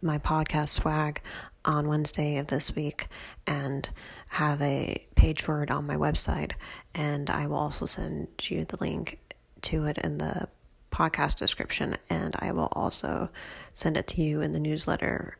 my 0.00 0.18
podcast 0.18 0.68
swag 0.68 1.20
on 1.64 1.88
Wednesday 1.88 2.36
of 2.38 2.46
this 2.46 2.74
week 2.74 3.08
and 3.46 3.88
have 4.28 4.62
a 4.62 5.04
page 5.16 5.42
for 5.42 5.62
it 5.62 5.70
on 5.70 5.86
my 5.86 5.96
website. 5.96 6.52
And 6.94 7.28
I 7.28 7.46
will 7.46 7.56
also 7.56 7.86
send 7.86 8.28
you 8.48 8.64
the 8.64 8.76
link 8.76 9.18
to 9.62 9.86
it 9.86 9.98
in 9.98 10.18
the 10.18 10.48
podcast 10.96 11.36
description. 11.36 11.96
And 12.08 12.34
I 12.38 12.52
will 12.52 12.68
also 12.72 13.30
send 13.74 13.96
it 13.96 14.06
to 14.08 14.22
you 14.22 14.40
in 14.40 14.52
the 14.52 14.60
newsletter 14.60 15.36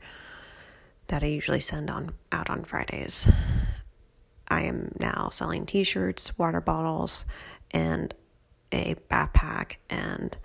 that 1.06 1.22
I 1.22 1.26
usually 1.26 1.60
send 1.60 1.88
on 1.88 2.12
out 2.30 2.50
on 2.50 2.64
Fridays. 2.64 3.28
I 4.48 4.62
am 4.62 4.92
now 5.00 5.30
selling 5.30 5.66
t-shirts, 5.66 6.36
water 6.38 6.60
bottles, 6.60 7.24
and 7.70 8.14
a 8.72 8.96
backpack 9.10 9.76
and 9.88 10.36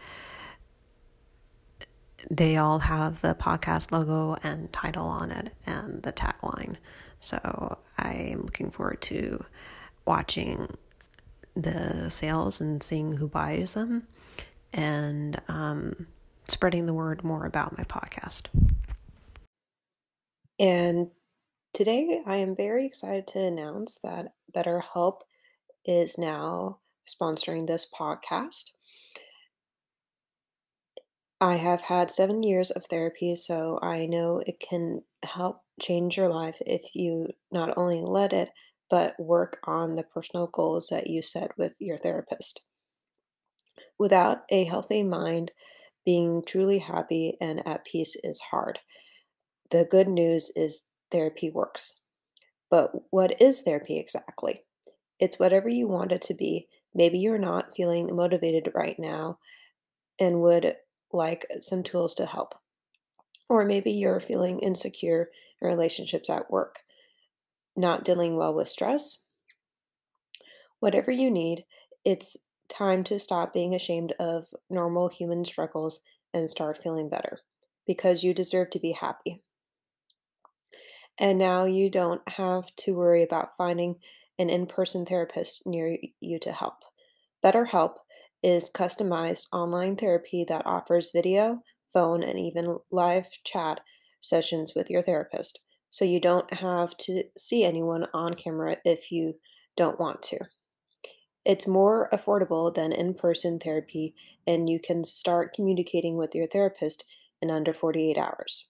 they 2.29 2.55
all 2.55 2.79
have 2.79 3.21
the 3.21 3.33
podcast 3.33 3.91
logo 3.91 4.37
and 4.43 4.71
title 4.71 5.07
on 5.07 5.31
it 5.31 5.53
and 5.65 6.03
the 6.03 6.13
tagline. 6.13 6.75
So 7.17 7.79
I 7.97 8.13
am 8.13 8.43
looking 8.43 8.69
forward 8.69 9.01
to 9.03 9.43
watching 10.05 10.77
the 11.55 12.09
sales 12.09 12.61
and 12.61 12.81
seeing 12.81 13.13
who 13.13 13.27
buys 13.27 13.73
them 13.73 14.07
and 14.73 15.41
um, 15.47 16.07
spreading 16.47 16.85
the 16.85 16.93
word 16.93 17.23
more 17.23 17.45
about 17.45 17.77
my 17.77 17.83
podcast. 17.83 18.47
And 20.59 21.07
today 21.73 22.21
I 22.25 22.37
am 22.37 22.55
very 22.55 22.85
excited 22.85 23.27
to 23.27 23.39
announce 23.39 23.99
that 24.03 24.33
BetterHelp 24.55 25.21
is 25.85 26.17
now 26.17 26.79
sponsoring 27.07 27.67
this 27.67 27.87
podcast. 27.91 28.71
I 31.39 31.55
have 31.55 31.81
had 31.81 32.11
seven 32.11 32.43
years 32.43 32.69
of 32.69 32.85
therapy, 32.85 33.35
so 33.35 33.79
I 33.81 34.05
know 34.05 34.43
it 34.45 34.59
can 34.59 35.01
help 35.23 35.63
change 35.81 36.15
your 36.15 36.27
life 36.27 36.61
if 36.67 36.93
you 36.93 37.29
not 37.51 37.75
only 37.75 38.01
let 38.01 38.31
it, 38.31 38.49
but 38.91 39.19
work 39.19 39.57
on 39.63 39.95
the 39.95 40.03
personal 40.03 40.47
goals 40.47 40.89
that 40.91 41.07
you 41.07 41.23
set 41.23 41.57
with 41.57 41.73
your 41.79 41.97
therapist. 41.97 42.61
Without 44.01 44.45
a 44.49 44.63
healthy 44.63 45.03
mind, 45.03 45.51
being 46.03 46.41
truly 46.43 46.79
happy 46.79 47.37
and 47.39 47.61
at 47.67 47.85
peace 47.85 48.17
is 48.23 48.41
hard. 48.49 48.79
The 49.69 49.85
good 49.85 50.07
news 50.07 50.51
is 50.55 50.87
therapy 51.11 51.51
works. 51.51 52.01
But 52.71 52.93
what 53.11 53.39
is 53.39 53.61
therapy 53.61 53.99
exactly? 53.99 54.61
It's 55.19 55.37
whatever 55.37 55.69
you 55.69 55.87
want 55.87 56.11
it 56.11 56.23
to 56.23 56.33
be. 56.33 56.67
Maybe 56.95 57.19
you're 57.19 57.37
not 57.37 57.75
feeling 57.75 58.09
motivated 58.15 58.71
right 58.73 58.97
now 58.97 59.37
and 60.19 60.41
would 60.41 60.77
like 61.13 61.45
some 61.59 61.83
tools 61.83 62.15
to 62.15 62.25
help. 62.25 62.55
Or 63.49 63.65
maybe 63.65 63.91
you're 63.91 64.19
feeling 64.19 64.61
insecure 64.61 65.29
in 65.61 65.67
relationships 65.67 66.27
at 66.27 66.49
work, 66.49 66.79
not 67.75 68.03
dealing 68.03 68.35
well 68.35 68.55
with 68.55 68.67
stress. 68.67 69.19
Whatever 70.79 71.11
you 71.11 71.29
need, 71.29 71.65
it's 72.03 72.35
time 72.71 73.03
to 73.05 73.19
stop 73.19 73.53
being 73.53 73.75
ashamed 73.75 74.13
of 74.19 74.47
normal 74.69 75.09
human 75.09 75.45
struggles 75.45 76.01
and 76.33 76.49
start 76.49 76.81
feeling 76.81 77.09
better 77.09 77.39
because 77.85 78.23
you 78.23 78.33
deserve 78.33 78.69
to 78.71 78.79
be 78.79 78.93
happy. 78.93 79.41
And 81.19 81.37
now 81.37 81.65
you 81.65 81.89
don't 81.89 82.27
have 82.29 82.73
to 82.77 82.95
worry 82.95 83.21
about 83.21 83.57
finding 83.57 83.97
an 84.39 84.49
in 84.49 84.65
person 84.65 85.05
therapist 85.05 85.63
near 85.65 85.97
you 86.19 86.39
to 86.39 86.51
help. 86.51 86.83
BetterHelp 87.43 87.95
is 88.41 88.71
customized 88.71 89.47
online 89.53 89.95
therapy 89.95 90.45
that 90.47 90.65
offers 90.65 91.11
video, 91.13 91.61
phone, 91.93 92.23
and 92.23 92.39
even 92.39 92.77
live 92.91 93.27
chat 93.43 93.81
sessions 94.21 94.73
with 94.75 94.89
your 94.89 95.01
therapist. 95.01 95.59
So 95.89 96.05
you 96.05 96.19
don't 96.19 96.51
have 96.53 96.95
to 96.97 97.23
see 97.37 97.63
anyone 97.65 98.07
on 98.13 98.33
camera 98.33 98.77
if 98.85 99.11
you 99.11 99.35
don't 99.75 99.99
want 99.99 100.23
to. 100.23 100.39
It's 101.43 101.67
more 101.67 102.07
affordable 102.13 102.73
than 102.73 102.91
in 102.91 103.15
person 103.15 103.59
therapy, 103.59 104.13
and 104.45 104.69
you 104.69 104.79
can 104.79 105.03
start 105.03 105.53
communicating 105.53 106.17
with 106.17 106.35
your 106.35 106.47
therapist 106.47 107.03
in 107.41 107.49
under 107.49 107.73
48 107.73 108.17
hours. 108.17 108.69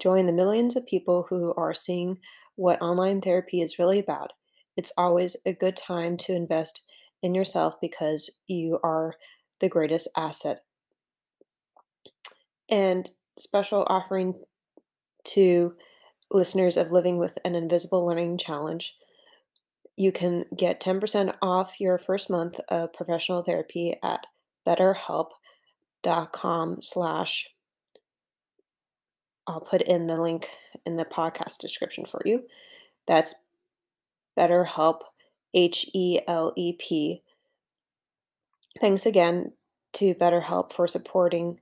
Join 0.00 0.26
the 0.26 0.32
millions 0.32 0.76
of 0.76 0.86
people 0.86 1.26
who 1.28 1.54
are 1.56 1.74
seeing 1.74 2.18
what 2.56 2.80
online 2.82 3.20
therapy 3.20 3.60
is 3.60 3.78
really 3.78 3.98
about. 3.98 4.32
It's 4.76 4.92
always 4.96 5.36
a 5.44 5.52
good 5.52 5.76
time 5.76 6.16
to 6.18 6.32
invest 6.32 6.82
in 7.22 7.34
yourself 7.34 7.80
because 7.80 8.30
you 8.46 8.78
are 8.82 9.14
the 9.60 9.68
greatest 9.68 10.08
asset. 10.16 10.62
And 12.68 13.10
special 13.36 13.86
offering 13.88 14.34
to 15.24 15.74
listeners 16.30 16.76
of 16.76 16.92
Living 16.92 17.18
with 17.18 17.38
an 17.44 17.54
Invisible 17.54 18.06
Learning 18.06 18.38
Challenge. 18.38 18.94
You 19.98 20.12
can 20.12 20.46
get 20.56 20.80
10% 20.80 21.34
off 21.42 21.80
your 21.80 21.98
first 21.98 22.30
month 22.30 22.60
of 22.68 22.92
professional 22.92 23.42
therapy 23.42 23.96
at 24.00 24.24
betterhelp.com 24.64 25.32
slash 26.82 27.48
I'll 29.48 29.60
put 29.60 29.82
in 29.82 30.06
the 30.06 30.20
link 30.20 30.50
in 30.86 30.94
the 30.94 31.04
podcast 31.04 31.58
description 31.58 32.04
for 32.04 32.22
you. 32.24 32.44
That's 33.08 33.34
BetterHelp 34.38 35.00
H 35.52 35.90
E 35.92 36.20
L 36.28 36.52
E 36.54 36.74
P. 36.78 37.24
Thanks 38.80 39.04
again 39.04 39.50
to 39.94 40.14
BetterHelp 40.14 40.74
for 40.74 40.86
supporting, 40.86 41.58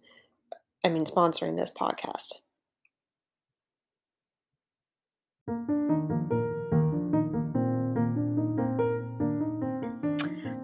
I 0.84 0.90
mean, 0.90 1.04
sponsoring 1.04 1.56
this 1.56 1.70
podcast. 1.70 2.34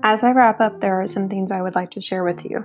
As 0.05 0.25
I 0.25 0.33
wrap 0.33 0.61
up, 0.61 0.81
there 0.81 1.01
are 1.01 1.07
some 1.07 1.29
things 1.29 1.53
I 1.53 1.63
would 1.63 1.77
like 1.77 1.91
to 1.93 2.01
share 2.01 2.25
with 2.25 2.45
you. 2.45 2.65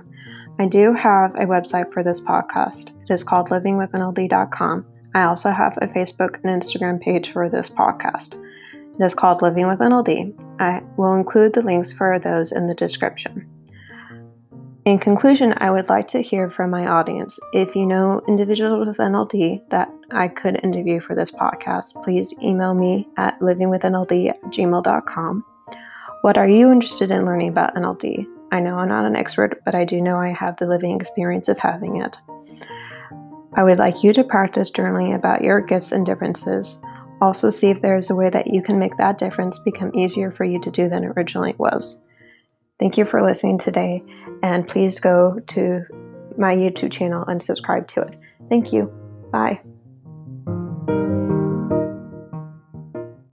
I 0.58 0.66
do 0.66 0.92
have 0.92 1.34
a 1.36 1.46
website 1.46 1.92
for 1.92 2.02
this 2.02 2.20
podcast. 2.20 2.90
It 3.08 3.12
is 3.12 3.22
called 3.22 3.50
livingwithnld.com. 3.50 4.86
I 5.14 5.22
also 5.24 5.50
have 5.50 5.78
a 5.80 5.86
Facebook 5.86 6.42
and 6.42 6.62
Instagram 6.62 7.00
page 7.00 7.30
for 7.30 7.48
this 7.48 7.70
podcast. 7.70 8.34
It 8.74 9.04
is 9.04 9.14
called 9.14 9.42
Living 9.42 9.68
with 9.68 9.78
NLD. 9.78 10.34
I 10.58 10.82
will 10.96 11.14
include 11.14 11.52
the 11.52 11.62
links 11.62 11.92
for 11.92 12.18
those 12.18 12.50
in 12.50 12.66
the 12.66 12.74
description. 12.74 13.48
In 14.84 14.98
conclusion, 14.98 15.54
I 15.58 15.70
would 15.70 15.88
like 15.88 16.08
to 16.08 16.22
hear 16.22 16.50
from 16.50 16.70
my 16.70 16.86
audience. 16.86 17.38
If 17.52 17.76
you 17.76 17.86
know 17.86 18.20
individuals 18.26 18.86
with 18.86 18.96
NLD 18.96 19.68
that 19.70 19.92
I 20.10 20.26
could 20.26 20.64
interview 20.64 20.98
for 20.98 21.14
this 21.14 21.30
podcast, 21.30 22.02
please 22.02 22.34
email 22.42 22.74
me 22.74 23.06
at 23.16 23.38
livingwithnld 23.38 24.28
at 24.28 24.40
gmail.com. 24.42 25.44
What 26.22 26.36
are 26.36 26.48
you 26.48 26.72
interested 26.72 27.10
in 27.10 27.24
learning 27.24 27.50
about 27.50 27.74
NLD? 27.76 28.26
I 28.50 28.60
know 28.60 28.76
I'm 28.76 28.88
not 28.88 29.04
an 29.04 29.16
expert, 29.16 29.62
but 29.64 29.74
I 29.74 29.84
do 29.84 30.00
know 30.00 30.16
I 30.16 30.28
have 30.28 30.56
the 30.56 30.66
living 30.66 30.96
experience 30.96 31.48
of 31.48 31.58
having 31.58 32.02
it. 32.02 32.18
I 33.54 33.62
would 33.62 33.78
like 33.78 34.02
you 34.02 34.12
to 34.14 34.24
practice 34.24 34.70
journaling 34.70 35.14
about 35.14 35.42
your 35.42 35.60
gifts 35.60 35.92
and 35.92 36.04
differences. 36.04 36.80
Also, 37.20 37.50
see 37.50 37.70
if 37.70 37.82
there 37.82 37.96
is 37.96 38.10
a 38.10 38.14
way 38.14 38.30
that 38.30 38.48
you 38.48 38.62
can 38.62 38.78
make 38.78 38.96
that 38.96 39.18
difference 39.18 39.58
become 39.58 39.90
easier 39.94 40.30
for 40.30 40.44
you 40.44 40.60
to 40.60 40.70
do 40.70 40.88
than 40.88 41.04
originally 41.04 41.50
it 41.50 41.58
was. 41.58 42.00
Thank 42.78 42.96
you 42.96 43.04
for 43.04 43.22
listening 43.22 43.58
today, 43.58 44.02
and 44.42 44.66
please 44.66 45.00
go 45.00 45.40
to 45.48 45.84
my 46.36 46.54
YouTube 46.54 46.92
channel 46.92 47.24
and 47.26 47.42
subscribe 47.42 47.88
to 47.88 48.02
it. 48.02 48.18
Thank 48.48 48.72
you. 48.72 48.86
Bye. 49.32 49.60